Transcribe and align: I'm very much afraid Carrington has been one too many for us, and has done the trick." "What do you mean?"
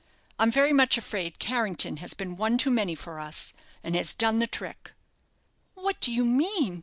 I'm 0.39 0.49
very 0.49 0.73
much 0.73 0.97
afraid 0.97 1.37
Carrington 1.37 1.97
has 1.97 2.15
been 2.15 2.35
one 2.35 2.57
too 2.57 2.71
many 2.71 2.95
for 2.95 3.19
us, 3.19 3.53
and 3.83 3.95
has 3.95 4.13
done 4.13 4.39
the 4.39 4.47
trick." 4.47 4.93
"What 5.75 5.99
do 5.99 6.11
you 6.11 6.25
mean?" 6.25 6.79